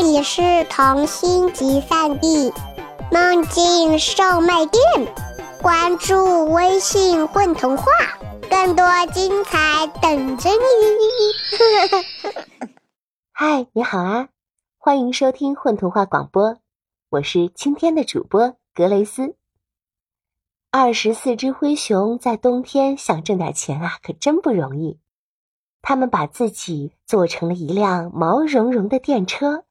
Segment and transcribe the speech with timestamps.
[0.00, 2.52] 这里是童心集散地，
[3.10, 4.80] 梦境售卖店。
[5.60, 7.84] 关注微信“混童话”，
[8.48, 10.56] 更多精彩等着你。
[13.32, 14.28] 嗨，你好啊！
[14.76, 16.58] 欢迎收听混童话广播，
[17.10, 19.34] 我是今天的主播格雷斯。
[20.70, 25.00] 二十四只灰熊在冬天想挣点钱啊，可真不容易。
[25.82, 29.64] 他们把自己做成了一辆毛茸茸的电车。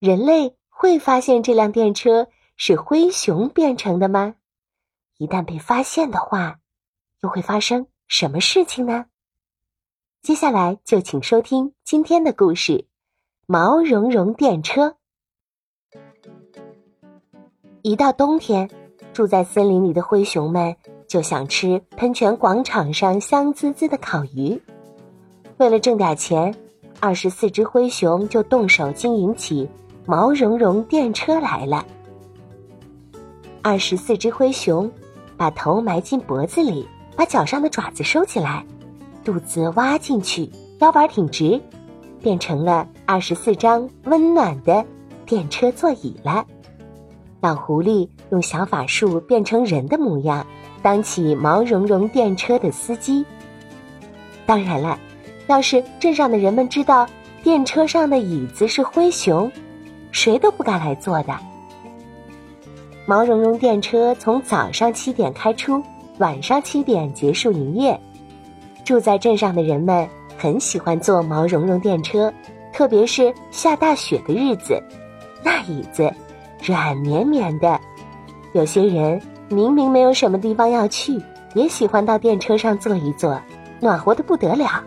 [0.00, 4.34] 人类会发现这辆电车是灰熊变成的吗？
[5.18, 6.58] 一旦被发现的话，
[7.20, 9.04] 又会发生什么事情呢？
[10.22, 12.72] 接下来就请收听今天的故事
[13.46, 14.96] 《毛茸茸电车》。
[17.82, 18.70] 一到冬天，
[19.12, 20.74] 住在森林里的灰熊们
[21.06, 24.58] 就想吃喷泉广场上香滋滋的烤鱼。
[25.58, 26.54] 为了挣点钱，
[27.00, 29.68] 二十四只灰熊就动手经营起。
[30.06, 31.84] 毛茸茸电车来了。
[33.62, 34.90] 二十四只灰熊
[35.36, 38.64] 把头埋进脖子里，把脚上的爪子收起来，
[39.22, 41.60] 肚子挖进去，腰板挺直，
[42.22, 44.84] 变成了二十四张温暖的
[45.26, 46.44] 电车座椅了。
[47.40, 50.46] 老狐狸用小法术变成人的模样，
[50.82, 53.24] 当起毛茸茸电车的司机。
[54.46, 54.98] 当然了，
[55.46, 57.06] 要是镇上的人们知道
[57.42, 59.50] 电车上的椅子是灰熊。
[60.12, 61.34] 谁都不敢来坐的。
[63.06, 65.82] 毛茸茸电车从早上七点开出，
[66.18, 67.98] 晚上七点结束营业。
[68.84, 70.08] 住在镇上的人们
[70.38, 72.32] 很喜欢坐毛茸茸电车，
[72.72, 74.80] 特别是下大雪的日子，
[75.42, 76.12] 那椅子
[76.62, 77.80] 软绵绵的。
[78.52, 81.20] 有些人明明没有什么地方要去，
[81.54, 83.40] 也喜欢到电车上坐一坐，
[83.80, 84.82] 暖和的不得了。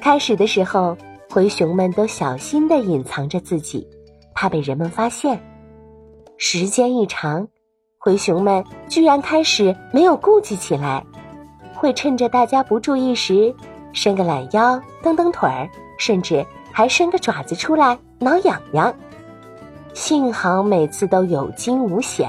[0.00, 0.96] 开始的时候。
[1.32, 3.86] 灰熊们都小心的隐藏着自己，
[4.34, 5.40] 怕被人们发现。
[6.36, 7.46] 时间一长，
[7.98, 11.06] 灰熊们居然开始没有顾忌起来，
[11.72, 13.54] 会趁着大家不注意时，
[13.92, 15.70] 伸个懒腰、蹬蹬腿儿，
[16.00, 18.92] 甚至还伸个爪子出来挠痒痒。
[19.94, 22.28] 幸好每次都有惊无险，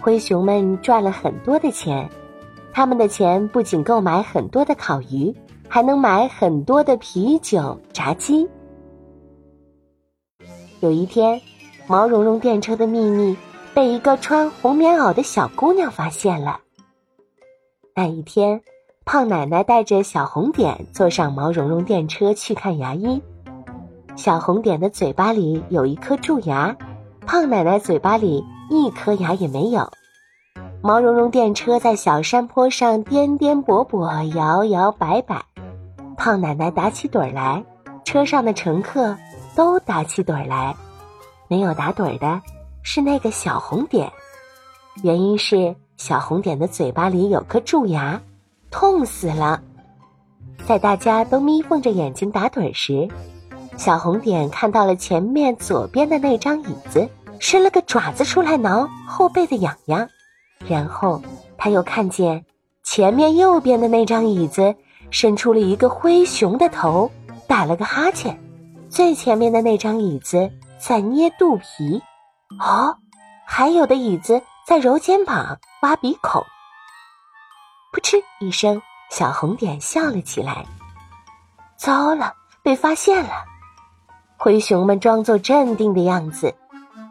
[0.00, 2.08] 灰熊们赚了很多的钱，
[2.72, 5.34] 他们的钱不仅够买很多的烤鱼。
[5.68, 8.48] 还能买很多的啤酒、炸鸡。
[10.80, 11.40] 有一天，
[11.86, 13.36] 毛茸茸电车的秘密
[13.72, 16.60] 被一个穿红棉袄的小姑娘发现了。
[17.94, 18.60] 那一天，
[19.04, 23.20] 胖奶奶带着小红点坐上毛茸茸电车去看牙医。
[24.16, 26.76] 小红点的嘴巴里有一颗蛀牙，
[27.26, 29.90] 胖奶奶嘴巴里一颗牙也没有。
[30.82, 35.42] 毛茸茸电车在小山坡上颠颠簸簸，摇摇摆摆。
[36.24, 37.62] 胖奶奶打起盹儿来，
[38.02, 39.14] 车上的乘客
[39.54, 40.74] 都打起盹儿来，
[41.48, 42.40] 没有打盹儿的
[42.82, 44.10] 是那个小红点，
[45.02, 48.18] 原因是小红点的嘴巴里有颗蛀牙，
[48.70, 49.60] 痛死了。
[50.66, 53.06] 在大家都眯缝着眼睛打盹时，
[53.76, 57.06] 小红点看到了前面左边的那张椅子，
[57.38, 60.08] 伸了个爪子出来挠后背的痒痒，
[60.66, 61.20] 然后
[61.58, 62.46] 他又看见
[62.82, 64.74] 前面右边的那张椅子。
[65.14, 67.08] 伸出了一个灰熊的头，
[67.46, 68.36] 打了个哈欠。
[68.90, 72.02] 最前面的那张椅子在捏肚皮，
[72.58, 72.92] 哦，
[73.46, 76.42] 还有的椅子在揉肩膀、挖鼻孔。
[77.92, 80.66] 噗嗤一声，小红点笑了起来。
[81.76, 83.30] 糟了，被发现了！
[84.36, 86.52] 灰熊们装作镇定的样子，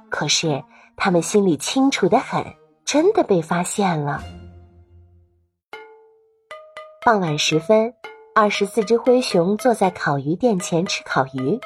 [0.10, 0.62] 可是
[0.98, 2.46] 他们心里清楚的很，
[2.84, 4.22] 真的被发现了。
[7.06, 7.94] 傍晚时分，
[8.34, 11.60] 二十四只灰熊坐在烤鱼店前吃烤鱼。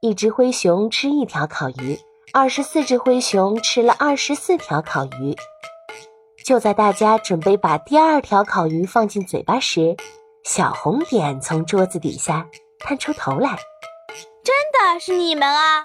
[0.00, 1.98] 一只灰熊吃一条烤鱼，
[2.32, 5.36] 二十四只灰熊吃了二十四条烤鱼。
[6.42, 9.94] 就在大家准备把第二条烤鱼放进嘴巴时，
[10.42, 12.46] 小红点从桌子底下
[12.80, 13.58] 探出头来
[14.42, 15.84] ：“真的是你们啊！”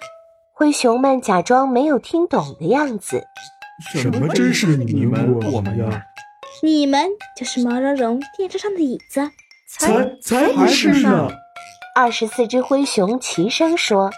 [0.55, 3.21] 灰熊们假装没有听懂的样子
[3.91, 6.03] ：“什么真是你们我们呀？”
[6.65, 9.29] 你们就是毛茸茸电车上的椅子，
[9.67, 11.27] 才才不是呢！
[11.93, 14.09] 二十四只灰熊齐声说。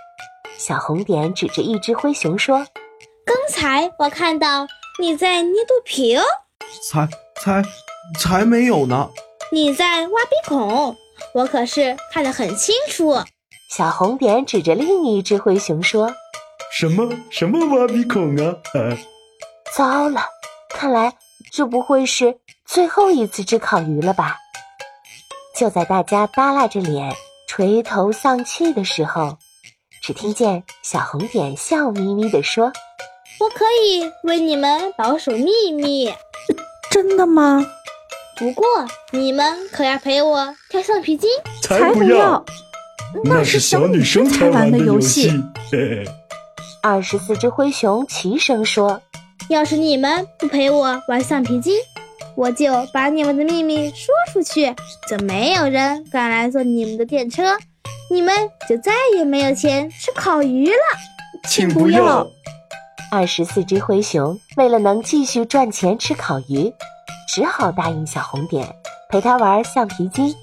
[0.55, 2.59] 小红点指着一只灰熊说
[3.25, 4.67] ：“刚才我看到
[5.01, 6.23] 你在捏肚皮哦。
[6.87, 7.09] ”“才
[7.41, 7.63] 才
[8.19, 9.09] 才没有呢
[9.51, 10.95] ！”“你在挖鼻孔，
[11.33, 13.23] 我可是看得很清楚。”
[13.75, 16.13] 小红点指着另一只灰熊说
[16.77, 18.55] ：“什么什么挖鼻孔啊
[19.75, 20.21] ？”“糟了，
[20.69, 21.11] 看来……”
[21.51, 24.37] 这不会是最后一次吃烤鱼了吧？
[25.57, 27.13] 就在大家耷拉着脸、
[27.47, 29.37] 垂头丧气的时候，
[30.01, 32.73] 只听见小红点笑眯眯地说
[33.39, 36.13] ：“我可以为你们保守秘密。
[36.91, 37.65] ”真的吗？
[38.37, 38.65] 不过
[39.11, 41.29] 你们可要陪我跳橡皮筋。
[41.61, 42.43] 才不要，
[43.23, 45.31] 那是小女生才玩的游戏。
[46.83, 49.01] 二十四只灰熊齐声说
[49.49, 51.75] ：“要是你们不陪我玩橡皮筋，
[52.35, 54.73] 我就把你们的秘密说出去，
[55.07, 57.55] 就没有人敢来坐你们的电车，
[58.09, 58.33] 你们
[58.67, 60.75] 就再也没有钱吃烤鱼了。”
[61.47, 62.27] 请不要。
[63.11, 66.73] 二十四只灰熊为了能继续赚钱吃烤鱼，
[67.29, 68.67] 只好答应小红点
[69.09, 70.35] 陪他玩橡皮筋。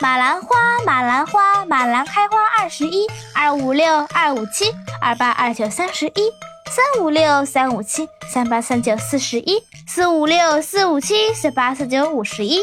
[0.00, 0.48] 马兰花，
[0.84, 4.66] 马兰花，马兰开花二十一，二五六，二五七，
[5.00, 6.30] 二八二九三十一，
[6.70, 12.60] 三五六，三五七，三八三九四十一，四五六，四五七，四八四九五十一。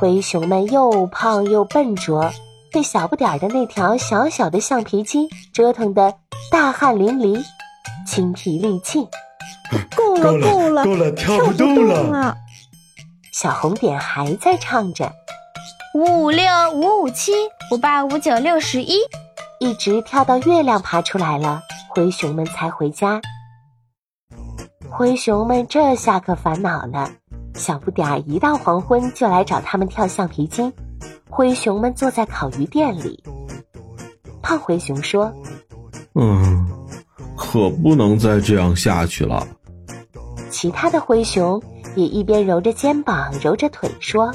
[0.00, 2.32] 灰熊们又胖又笨拙，
[2.72, 6.14] 被小不点儿的那条小小的橡皮筋折腾得
[6.50, 7.42] 大汗淋漓。
[8.06, 9.06] 精疲力尽，
[9.94, 12.36] 够了够了够了，跳不动了。
[13.32, 15.12] 小红点还在唱着：
[15.94, 17.32] 五五六五五七
[17.70, 18.98] 五八五九六十一，
[19.60, 21.60] 一直跳到月亮爬出来了，
[21.90, 23.20] 灰熊们才回家。
[24.94, 27.10] 灰熊们这下可烦恼了，
[27.54, 30.70] 小不点儿一到黄昏就来找他们跳橡皮筋。
[31.30, 33.22] 灰熊们坐在烤鱼店里，
[34.42, 35.32] 胖灰熊说
[36.14, 36.68] ：“嗯。”
[37.34, 39.46] 可不能再这样下去了。
[40.50, 41.60] 其他的灰熊
[41.96, 44.30] 也一边揉着肩膀，揉着腿说：“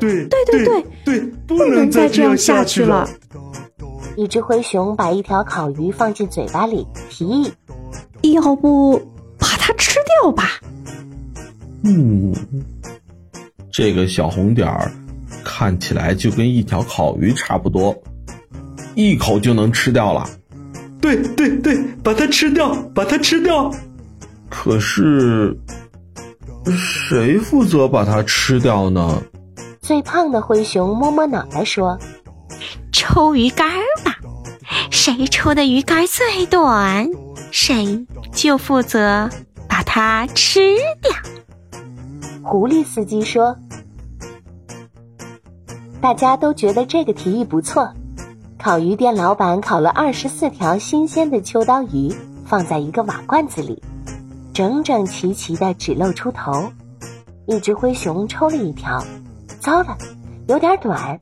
[0.00, 3.08] 对对对对对，不能再这样下去了。”
[4.16, 7.52] 一只灰熊把一条烤鱼放进嘴巴里，提议
[8.34, 9.00] ：“要不
[10.22, 10.60] 掉吧？”
[11.84, 12.34] 嗯，
[13.72, 14.90] 这个小红点儿
[15.44, 17.96] 看起来就跟一条烤鱼差不多，
[18.94, 20.28] 一口就能吃掉了。
[21.00, 23.72] 对对对，把它吃掉，把它吃掉。
[24.50, 25.56] 可是，
[26.76, 29.22] 谁负责把它吃掉呢？
[29.80, 31.98] 最胖的灰熊摸摸脑袋说
[32.92, 33.70] ：“抽鱼竿
[34.04, 34.16] 吧，
[34.90, 37.08] 谁抽的鱼竿最短，
[37.52, 39.47] 谁就负责把
[39.90, 40.60] 它吃
[41.00, 41.10] 掉。”
[42.44, 43.56] 狐狸司机说
[45.98, 47.90] ：“大家都觉得这个提议不错。”
[48.60, 52.14] 烤鱼店老板烤了二十四条新鲜的秋刀鱼，
[52.44, 53.82] 放在一个瓦罐子里，
[54.52, 56.70] 整整齐齐的只露出头。
[57.46, 59.02] 一只灰熊抽了一条，
[59.58, 59.96] 糟了，
[60.48, 61.18] 有点短。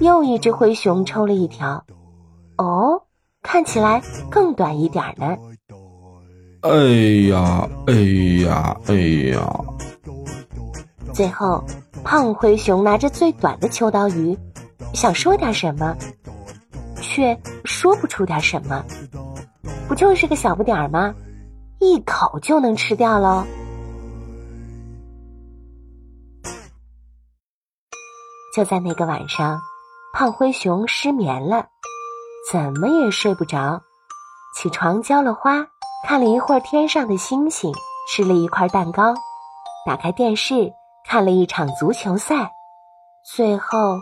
[0.00, 1.84] 又一只灰熊抽了一条，
[2.56, 3.02] 哦，
[3.42, 4.00] 看起来
[4.30, 5.36] 更短一点呢。
[6.62, 6.76] 哎
[7.28, 7.94] 呀，哎
[8.44, 8.94] 呀，哎
[9.32, 9.64] 呀！
[11.14, 11.64] 最后，
[12.04, 14.36] 胖灰熊拿着最短的秋刀鱼，
[14.92, 15.96] 想说点什么。
[17.00, 18.84] 却说不出点什么，
[19.88, 21.14] 不就是个小不点儿吗？
[21.80, 23.44] 一口就能吃掉喽。
[28.54, 29.58] 就在那个晚上，
[30.12, 31.66] 胖灰熊失眠了，
[32.52, 33.82] 怎么也睡不着。
[34.54, 35.66] 起床浇了花，
[36.06, 37.72] 看了一会儿天上的星星，
[38.08, 39.14] 吃了一块蛋糕，
[39.86, 40.72] 打开电视
[41.08, 42.50] 看了一场足球赛，
[43.34, 43.98] 最后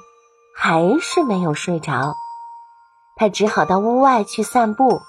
[0.57, 2.15] 还是没有睡着。
[3.17, 5.01] 他只好到屋外去散步，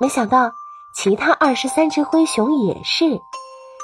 [0.00, 0.52] 没想到
[0.94, 3.20] 其他二十三只灰熊也是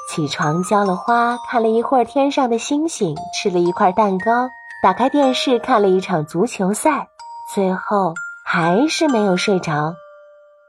[0.09, 4.49] 起床浇了花，看了一会儿天上的星星，吃了一块蛋糕，
[4.81, 7.09] 打开电视看了一场足球赛，
[7.53, 8.13] 最后
[8.45, 9.93] 还是没有睡着，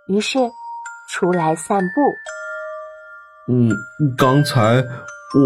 [0.09, 0.51] 于是
[1.13, 2.15] 出来散步。
[3.53, 3.71] 嗯，
[4.17, 4.85] 刚才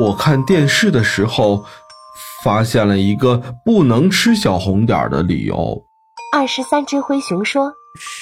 [0.00, 1.64] 我看电视的时候，
[2.44, 5.82] 发现了一个不能吃小红点的理由。
[6.32, 7.72] 二十三只灰熊说：“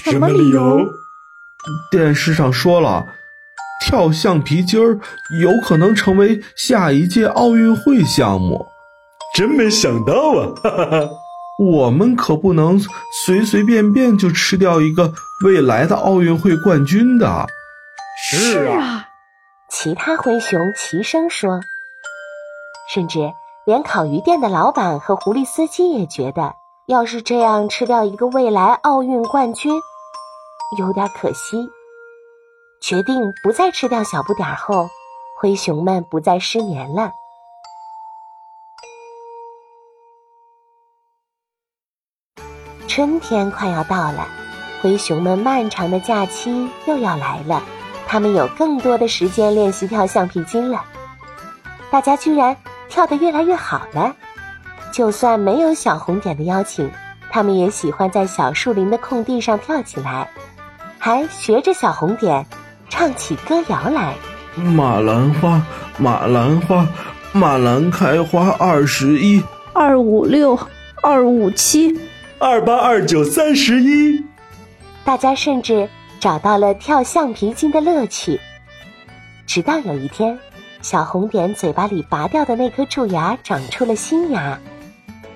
[0.05, 0.79] 什么理由？
[1.91, 3.05] 电视上说了，
[3.85, 5.01] 跳橡皮筋儿
[5.41, 8.67] 有可能成为下一届奥运会项目。
[9.35, 10.53] 真没想到啊！
[10.63, 11.09] 哈哈哈，
[11.71, 12.81] 我们可不能
[13.25, 15.13] 随随便便就吃掉一个
[15.45, 17.47] 未来的奥运会冠军的。
[18.31, 19.07] 是啊，
[19.71, 21.61] 其他灰熊齐声说，
[22.93, 23.33] 甚至
[23.65, 26.55] 连烤鱼店的老板和狐狸司机也觉得。”
[26.87, 29.73] 要是这样吃掉一个未来奥运冠军，
[30.81, 31.57] 有点可惜。
[32.81, 34.89] 决定不再吃掉小不点儿后，
[35.41, 37.13] 灰熊们不再失眠了。
[42.95, 44.29] 春天快要到了，
[44.83, 47.63] 灰熊们漫长的假期又要来了，
[48.07, 50.85] 他们有更多的时间练习跳橡皮筋了。
[51.91, 52.55] 大家居然
[52.91, 54.15] 跳得越来越好了。
[54.93, 56.91] 就算没有小红点的邀请，
[57.31, 60.29] 他们也喜欢在小树林的空地上跳起来，
[60.99, 62.45] 还学着小红点
[62.91, 64.15] 唱起歌谣来。
[64.55, 65.63] 马兰花，
[65.97, 66.87] 马兰花，
[67.33, 70.59] 马兰开花二十一，二五六，
[71.03, 71.99] 二五七，
[72.45, 74.21] 二八二九三十一。
[75.05, 78.41] 大家甚至找到了跳橡皮筋的乐趣。
[79.47, 80.37] 直到有一天，
[80.81, 84.59] 小红点嘴巴里拔掉的那颗蛀牙长出了新牙。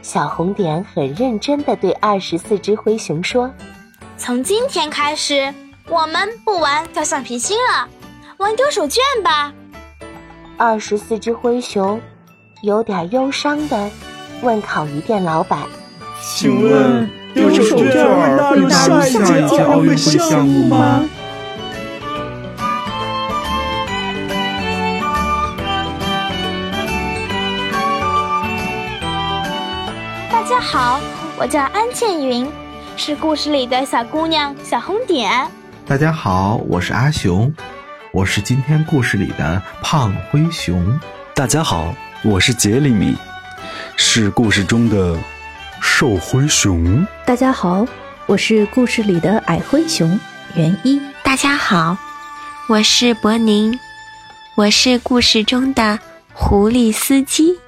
[0.03, 3.49] 小红点很认真的对二十四只灰熊说
[4.19, 5.55] ：“从今天开始，
[5.89, 7.89] 我们不玩跳橡皮筋了，
[8.39, 9.55] 玩丢手绢吧。”
[10.59, 12.01] 二十四只灰熊
[12.63, 13.89] 有点忧伤的
[14.43, 15.61] 问烤鱼店老板
[16.23, 21.05] ：“请问丢手绢会纳入下一届奥运会项目吗？”
[30.31, 31.01] 大家好，
[31.39, 32.49] 我叫安倩云，
[32.97, 35.31] 是故事里的小姑娘小红点。
[35.87, 37.53] 大家好，我是阿雄，
[38.13, 40.99] 我是今天故事里的胖灰熊。
[41.35, 41.95] 大家好，
[42.25, 43.17] 我是杰里米，
[43.97, 45.17] 是故事中的
[45.81, 47.07] 瘦灰熊。
[47.25, 47.87] 大家好，
[48.27, 50.19] 我是故事里的矮灰熊
[50.55, 51.01] 元一。
[51.23, 51.97] 大家好，
[52.69, 53.79] 我是博宁，
[54.57, 55.99] 我是故事中的
[56.33, 57.59] 狐狸司机。